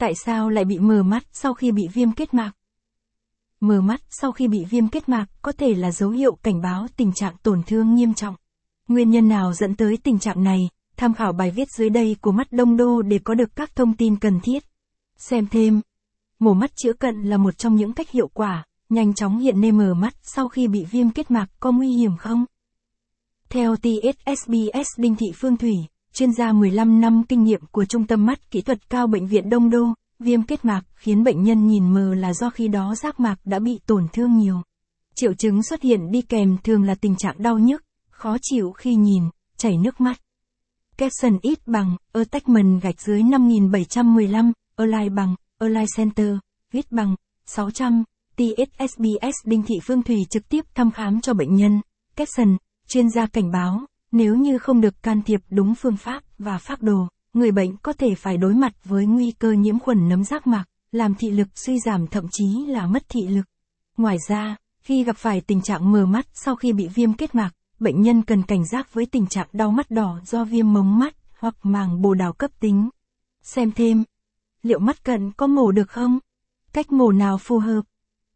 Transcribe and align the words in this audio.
Tại 0.00 0.14
sao 0.14 0.48
lại 0.48 0.64
bị 0.64 0.78
mờ 0.78 1.02
mắt 1.02 1.22
sau 1.32 1.54
khi 1.54 1.72
bị 1.72 1.88
viêm 1.92 2.12
kết 2.12 2.34
mạc? 2.34 2.52
Mờ 3.60 3.80
mắt 3.80 4.00
sau 4.10 4.32
khi 4.32 4.48
bị 4.48 4.64
viêm 4.64 4.88
kết 4.88 5.08
mạc 5.08 5.26
có 5.42 5.52
thể 5.52 5.74
là 5.74 5.90
dấu 5.90 6.10
hiệu 6.10 6.38
cảnh 6.42 6.60
báo 6.60 6.86
tình 6.96 7.12
trạng 7.12 7.36
tổn 7.42 7.62
thương 7.66 7.94
nghiêm 7.94 8.14
trọng. 8.14 8.34
Nguyên 8.88 9.10
nhân 9.10 9.28
nào 9.28 9.52
dẫn 9.52 9.74
tới 9.76 9.98
tình 10.02 10.18
trạng 10.18 10.44
này? 10.44 10.68
Tham 10.96 11.14
khảo 11.14 11.32
bài 11.32 11.50
viết 11.50 11.68
dưới 11.70 11.90
đây 11.90 12.16
của 12.20 12.32
mắt 12.32 12.52
đông 12.52 12.76
đô 12.76 13.02
để 13.02 13.18
có 13.24 13.34
được 13.34 13.56
các 13.56 13.76
thông 13.76 13.96
tin 13.96 14.16
cần 14.16 14.40
thiết. 14.40 14.64
Xem 15.16 15.46
thêm. 15.46 15.80
Mổ 16.38 16.54
mắt 16.54 16.70
chữa 16.76 16.92
cận 16.92 17.22
là 17.22 17.36
một 17.36 17.58
trong 17.58 17.76
những 17.76 17.92
cách 17.92 18.10
hiệu 18.10 18.28
quả, 18.28 18.64
nhanh 18.88 19.14
chóng 19.14 19.38
hiện 19.38 19.60
nê 19.60 19.72
mờ 19.72 19.94
mắt 19.94 20.14
sau 20.22 20.48
khi 20.48 20.68
bị 20.68 20.84
viêm 20.84 21.10
kết 21.10 21.30
mạc 21.30 21.46
có 21.60 21.72
nguy 21.72 21.88
hiểm 21.88 22.16
không? 22.16 22.44
Theo 23.48 23.76
TSSBS 23.76 24.88
Đinh 24.96 25.16
Thị 25.16 25.32
Phương 25.34 25.56
Thủy, 25.56 25.76
chuyên 26.12 26.32
gia 26.32 26.52
15 26.52 27.00
năm 27.00 27.22
kinh 27.28 27.44
nghiệm 27.44 27.60
của 27.70 27.84
Trung 27.84 28.06
tâm 28.06 28.26
Mắt 28.26 28.50
Kỹ 28.50 28.62
thuật 28.62 28.90
Cao 28.90 29.06
Bệnh 29.06 29.26
viện 29.26 29.50
Đông 29.50 29.70
Đô, 29.70 29.86
viêm 30.18 30.42
kết 30.42 30.64
mạc 30.64 30.82
khiến 30.94 31.24
bệnh 31.24 31.42
nhân 31.42 31.66
nhìn 31.66 31.94
mờ 31.94 32.14
là 32.14 32.34
do 32.34 32.50
khi 32.50 32.68
đó 32.68 32.94
giác 32.94 33.20
mạc 33.20 33.36
đã 33.44 33.58
bị 33.58 33.80
tổn 33.86 34.06
thương 34.12 34.38
nhiều. 34.38 34.62
Triệu 35.14 35.34
chứng 35.34 35.62
xuất 35.62 35.82
hiện 35.82 36.10
đi 36.10 36.22
kèm 36.22 36.56
thường 36.64 36.82
là 36.82 36.94
tình 36.94 37.16
trạng 37.16 37.42
đau 37.42 37.58
nhức, 37.58 37.84
khó 38.10 38.36
chịu 38.42 38.72
khi 38.72 38.94
nhìn, 38.94 39.22
chảy 39.56 39.78
nước 39.78 40.00
mắt. 40.00 40.20
Capson 40.96 41.38
ít 41.42 41.58
bằng, 41.66 41.96
attachment 42.12 42.82
gạch 42.82 43.00
dưới 43.00 43.22
5715, 43.22 44.52
align 44.76 45.14
bằng, 45.14 45.34
align 45.58 45.86
center, 45.96 46.36
viết 46.72 46.92
bằng, 46.92 47.14
600, 47.46 48.04
TSSBS 48.36 49.36
Đinh 49.44 49.62
Thị 49.62 49.74
Phương 49.82 50.02
Thủy 50.02 50.26
trực 50.30 50.48
tiếp 50.48 50.64
thăm 50.74 50.90
khám 50.90 51.20
cho 51.20 51.34
bệnh 51.34 51.54
nhân. 51.54 51.80
Capson, 52.16 52.56
chuyên 52.88 53.10
gia 53.10 53.26
cảnh 53.26 53.50
báo, 53.50 53.86
nếu 54.12 54.36
như 54.36 54.58
không 54.58 54.80
được 54.80 55.02
can 55.02 55.22
thiệp 55.22 55.40
đúng 55.50 55.74
phương 55.74 55.96
pháp 55.96 56.22
và 56.38 56.58
phác 56.58 56.82
đồ, 56.82 57.08
người 57.34 57.50
bệnh 57.50 57.76
có 57.76 57.92
thể 57.92 58.14
phải 58.14 58.36
đối 58.36 58.54
mặt 58.54 58.72
với 58.84 59.06
nguy 59.06 59.30
cơ 59.30 59.52
nhiễm 59.52 59.78
khuẩn 59.78 60.08
nấm 60.08 60.24
giác 60.24 60.46
mạc, 60.46 60.64
làm 60.92 61.14
thị 61.14 61.30
lực 61.30 61.48
suy 61.54 61.80
giảm 61.80 62.06
thậm 62.06 62.26
chí 62.30 62.66
là 62.66 62.86
mất 62.86 63.02
thị 63.08 63.28
lực. 63.28 63.44
Ngoài 63.96 64.16
ra, 64.28 64.56
khi 64.82 65.04
gặp 65.04 65.16
phải 65.16 65.40
tình 65.40 65.62
trạng 65.62 65.92
mờ 65.92 66.06
mắt 66.06 66.26
sau 66.32 66.56
khi 66.56 66.72
bị 66.72 66.88
viêm 66.88 67.12
kết 67.12 67.34
mạc, 67.34 67.50
bệnh 67.80 68.02
nhân 68.02 68.22
cần 68.22 68.42
cảnh 68.42 68.66
giác 68.66 68.94
với 68.94 69.06
tình 69.06 69.26
trạng 69.26 69.48
đau 69.52 69.70
mắt 69.70 69.90
đỏ 69.90 70.20
do 70.24 70.44
viêm 70.44 70.72
mống 70.72 70.98
mắt 70.98 71.14
hoặc 71.38 71.54
màng 71.62 72.02
bồ 72.02 72.14
đào 72.14 72.32
cấp 72.32 72.50
tính. 72.60 72.88
Xem 73.42 73.72
thêm. 73.72 74.04
Liệu 74.62 74.78
mắt 74.78 75.04
cận 75.04 75.32
có 75.32 75.46
mổ 75.46 75.72
được 75.72 75.90
không? 75.90 76.18
Cách 76.72 76.92
mổ 76.92 77.12
nào 77.12 77.38
phù 77.38 77.58
hợp? 77.58 77.82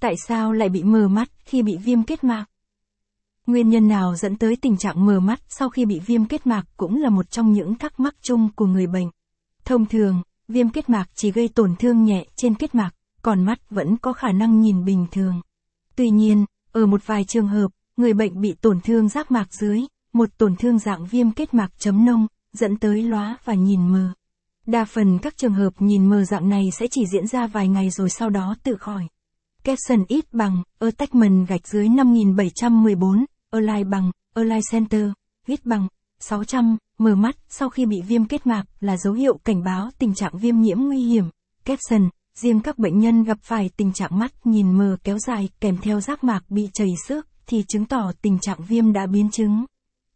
Tại 0.00 0.14
sao 0.26 0.52
lại 0.52 0.68
bị 0.68 0.82
mờ 0.82 1.08
mắt 1.08 1.30
khi 1.44 1.62
bị 1.62 1.76
viêm 1.76 2.02
kết 2.02 2.24
mạc? 2.24 2.44
Nguyên 3.48 3.68
nhân 3.68 3.88
nào 3.88 4.14
dẫn 4.16 4.36
tới 4.36 4.56
tình 4.56 4.76
trạng 4.76 5.06
mờ 5.06 5.20
mắt 5.20 5.40
sau 5.48 5.68
khi 5.68 5.84
bị 5.84 6.00
viêm 6.06 6.24
kết 6.24 6.46
mạc 6.46 6.64
cũng 6.76 6.96
là 6.96 7.08
một 7.10 7.30
trong 7.30 7.52
những 7.52 7.74
thắc 7.74 8.00
mắc 8.00 8.14
chung 8.22 8.48
của 8.56 8.66
người 8.66 8.86
bệnh. 8.86 9.10
Thông 9.64 9.86
thường, 9.86 10.22
viêm 10.48 10.68
kết 10.68 10.88
mạc 10.88 11.08
chỉ 11.14 11.30
gây 11.30 11.48
tổn 11.48 11.76
thương 11.78 12.04
nhẹ 12.04 12.24
trên 12.36 12.54
kết 12.54 12.74
mạc, 12.74 12.90
còn 13.22 13.44
mắt 13.44 13.70
vẫn 13.70 13.96
có 13.96 14.12
khả 14.12 14.32
năng 14.32 14.60
nhìn 14.60 14.84
bình 14.84 15.06
thường. 15.10 15.40
Tuy 15.96 16.10
nhiên, 16.10 16.44
ở 16.72 16.86
một 16.86 17.06
vài 17.06 17.24
trường 17.24 17.48
hợp, 17.48 17.68
người 17.96 18.12
bệnh 18.12 18.40
bị 18.40 18.54
tổn 18.60 18.80
thương 18.80 19.08
giác 19.08 19.30
mạc 19.30 19.54
dưới, 19.54 19.80
một 20.12 20.28
tổn 20.38 20.56
thương 20.56 20.78
dạng 20.78 21.06
viêm 21.06 21.30
kết 21.30 21.54
mạc 21.54 21.68
chấm 21.78 22.04
nông, 22.04 22.26
dẫn 22.52 22.76
tới 22.76 23.02
lóa 23.02 23.36
và 23.44 23.54
nhìn 23.54 23.88
mờ. 23.88 24.12
Đa 24.66 24.84
phần 24.84 25.18
các 25.18 25.36
trường 25.36 25.54
hợp 25.54 25.72
nhìn 25.78 26.06
mờ 26.06 26.24
dạng 26.24 26.48
này 26.48 26.70
sẽ 26.78 26.86
chỉ 26.90 27.06
diễn 27.12 27.26
ra 27.26 27.46
vài 27.46 27.68
ngày 27.68 27.90
rồi 27.90 28.10
sau 28.10 28.30
đó 28.30 28.54
tự 28.62 28.76
khỏi. 28.76 29.08
Capson 29.64 30.04
ít 30.08 30.32
bằng, 30.32 30.62
attachment 30.78 31.48
gạch 31.48 31.68
dưới 31.68 31.88
5714, 31.88 33.24
Align 33.50 33.90
bằng, 33.90 34.10
Align 34.34 34.60
Center, 34.72 35.10
viết 35.46 35.66
bằng, 35.66 35.88
600, 36.20 36.76
mở 36.98 37.14
mắt 37.14 37.36
sau 37.48 37.68
khi 37.68 37.86
bị 37.86 38.02
viêm 38.02 38.24
kết 38.24 38.46
mạc 38.46 38.64
là 38.80 38.96
dấu 38.96 39.14
hiệu 39.14 39.38
cảnh 39.44 39.64
báo 39.64 39.90
tình 39.98 40.14
trạng 40.14 40.38
viêm 40.38 40.60
nhiễm 40.60 40.78
nguy 40.80 40.98
hiểm. 40.98 41.24
Capson, 41.64 42.08
riêng 42.34 42.60
các 42.60 42.78
bệnh 42.78 42.98
nhân 42.98 43.24
gặp 43.24 43.38
phải 43.42 43.70
tình 43.76 43.92
trạng 43.92 44.18
mắt 44.18 44.46
nhìn 44.46 44.78
mờ 44.78 44.96
kéo 45.04 45.18
dài 45.18 45.48
kèm 45.60 45.76
theo 45.82 46.00
giác 46.00 46.24
mạc 46.24 46.40
bị 46.48 46.68
chảy 46.72 46.88
xước 47.06 47.26
thì 47.46 47.64
chứng 47.68 47.86
tỏ 47.86 48.12
tình 48.22 48.38
trạng 48.38 48.58
viêm 48.68 48.92
đã 48.92 49.06
biến 49.06 49.30
chứng. 49.30 49.64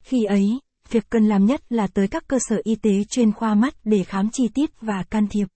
Khi 0.01 0.25
ấy, 0.25 0.59
việc 0.91 1.11
cần 1.11 1.29
làm 1.29 1.47
nhất 1.47 1.73
là 1.73 1.87
tới 1.87 2.09
các 2.09 2.29
cơ 2.29 2.39
sở 2.41 2.61
y 2.65 2.75
tế 2.75 3.05
chuyên 3.05 3.33
khoa 3.33 3.55
mắt 3.55 3.75
để 3.85 4.05
khám 4.05 4.31
chi 4.33 4.49
tiết 4.49 4.81
và 4.81 5.03
can 5.11 5.27
thiệp. 5.29 5.49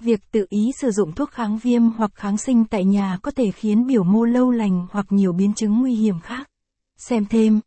Việc 0.00 0.20
tự 0.32 0.46
ý 0.48 0.70
sử 0.80 0.90
dụng 0.90 1.12
thuốc 1.12 1.30
kháng 1.30 1.58
viêm 1.58 1.82
hoặc 1.90 2.10
kháng 2.14 2.38
sinh 2.38 2.64
tại 2.64 2.84
nhà 2.84 3.18
có 3.22 3.30
thể 3.30 3.50
khiến 3.50 3.86
biểu 3.86 4.04
mô 4.04 4.24
lâu 4.24 4.50
lành 4.50 4.86
hoặc 4.90 5.06
nhiều 5.10 5.32
biến 5.32 5.54
chứng 5.54 5.80
nguy 5.80 5.94
hiểm 5.94 6.20
khác. 6.20 6.49
Xem 7.08 7.26
thêm. 7.26 7.60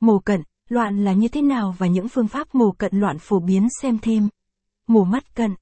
Mổ 0.00 0.18
cận, 0.18 0.42
loạn 0.68 1.04
là 1.04 1.12
như 1.12 1.28
thế 1.28 1.42
nào 1.42 1.74
và 1.78 1.86
những 1.86 2.08
phương 2.08 2.28
pháp 2.28 2.54
mổ 2.54 2.72
cận 2.72 3.00
loạn 3.00 3.18
phổ 3.18 3.40
biến 3.40 3.68
xem 3.82 3.98
thêm. 4.02 4.28
Mổ 4.86 5.04
mắt 5.04 5.34
cận. 5.34 5.54